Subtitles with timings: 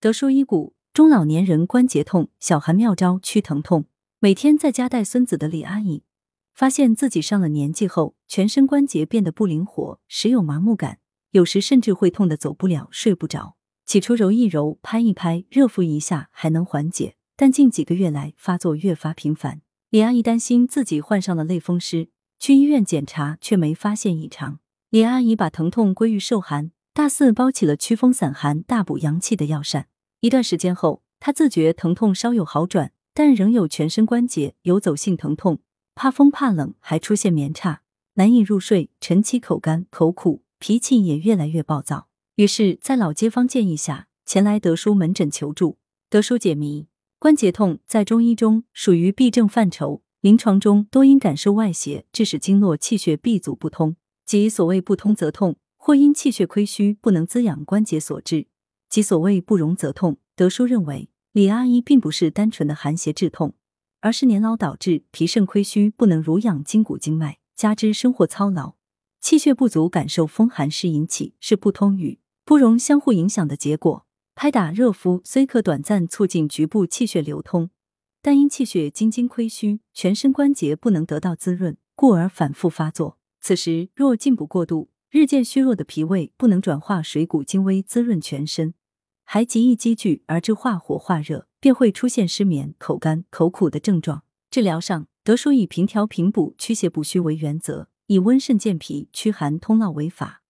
[0.00, 3.86] 德叔医骨，中老年人关节痛，小寒妙招驱疼痛。
[4.20, 6.04] 每天在家带孙子的李阿姨，
[6.54, 11.00] 发现自己上了年纪后，全身关节变得不灵活，时有麻木感，
[11.32, 13.56] 有时甚至会痛得走不了、睡不着。
[13.84, 19.62] 起初揉一揉、拍一拍、热敷一下还能缓解，但近几个月来发作越发频繁。
[19.90, 24.60] 李阿姨担心自己患上了类风湿，去医院检查却没发现异常。
[24.90, 26.70] 李阿姨把疼痛归于受寒。
[26.98, 29.86] 大肆包起了驱风散寒、大补阳气的药膳。
[30.18, 35.60] 一段时间后，他自觉疼痛稍有好转，但仍有全身关节游走性疼痛，
[35.94, 37.82] 怕风怕冷，还出现眠差、
[38.14, 42.08] 难以入睡、晨起口干口苦，脾气也越来越暴躁。
[42.34, 45.78] 于是，在老街坊建议下，前来德叔门诊求助。
[46.10, 46.88] 德叔解谜：
[47.20, 53.94] 关节痛在中医中属于痹症范畴，临床中多因感受外邪，致使经络气血闭阻不通，
[54.26, 55.54] 即所谓不通则痛。
[55.78, 58.48] 或因气血亏虚不能滋养关节所致，
[58.90, 60.18] 即所谓不容则痛。
[60.36, 63.54] 德叔认为，李阿姨并不是单纯的寒邪致痛，
[64.00, 68.74] 而是年老导致脾肾亏虚，不能濡养筋骨经脉，加之生活操劳，
[69.20, 74.04] 气血不足，感受风寒湿引起，是不通与不容相互影响的结果。
[74.34, 77.70] 拍打热敷虽可短暂促进局部气血流通，
[78.22, 83.18] 但因气血津津亏虚，全身关节不能得到滋润，故而反复发作。
[83.40, 88.74] 此时若进补过度，日渐虚弱的脾胃不能转化水谷精微滋润全身，
[89.24, 94.22] 还极易积聚而致化火化热，便会出现失眠、口干、口苦的症状。
[94.50, 100.42] 治疗上，德叔以平调平补、驱邪补虚为原则，以温肾健脾、驱寒通络为法。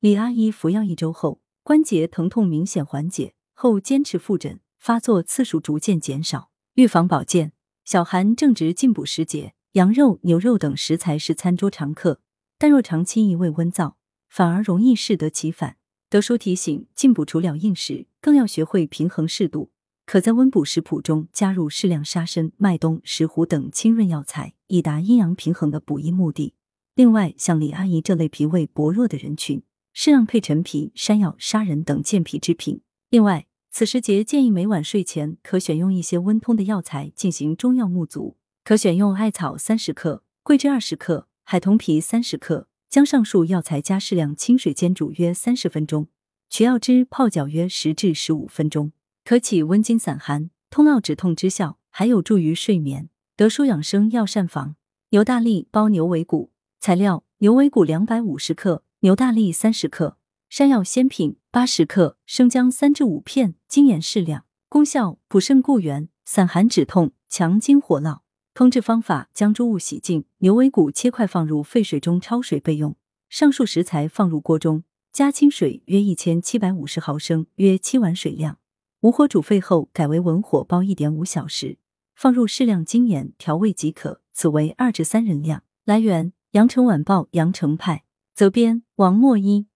[0.00, 6.50] 李阿姨服药一周后，关节疼痛明显缓解，后坚持复诊，发作次数逐渐减少。
[6.74, 7.52] 预防保健，
[7.86, 12.20] 小寒正值进补时节，羊肉、牛肉等食材是餐桌常客，
[12.58, 13.94] 但若长期一味温燥。
[14.32, 15.76] 反而容易适得其反。
[16.08, 19.70] 德叔提醒，进补除了应时，更要学会平衡适度。
[20.06, 26.54] 可在温补食谱中加入适量沙参、麦冬、石斛等清润药材，以达阴阳平衡的补益目的。
[26.94, 29.62] 另外，像李阿姨这类脾胃薄弱的人群，
[29.92, 32.80] 适量配陈皮、山药、砂仁等健脾之品。
[33.10, 42.68] 另外，此时节建议每晚睡前可选用一些温通的药材进行中药沐足，可选用艾草三十克、桂枝二十克、海桐皮三十克。
[42.92, 46.08] 将上述药材加适量清水煎煮约三十分钟，
[46.50, 48.92] 取药汁泡脚约十至十五分钟，
[49.24, 53.08] 可起温经散寒、通络止痛之效，还有助于睡眠。
[53.34, 54.76] 德舒养生药膳房：
[55.08, 56.52] 牛大力煲牛尾骨。
[56.80, 60.18] 材料：牛尾骨两百五十克，牛大力三十克，
[60.50, 64.44] 山药鲜品八十克，生姜三至五片，精盐适量。
[64.68, 68.21] 功效：补肾固元、散寒止痛、强筋活络。
[68.54, 72.94] 烹制方法：将猪物洗净，牛尾骨切块放入沸水中焯水备用。
[73.30, 78.58] 上述食材放入锅中，加清水约一千七百五十毫升，约七碗水量。
[79.00, 81.78] 无火煮沸后，改为文火煲一点五小时，
[82.14, 84.20] 放入适量精盐调味即可。
[84.34, 85.62] 此为二至三人量。
[85.86, 89.66] 来源：羊城晚报羊城派，责编：王墨一。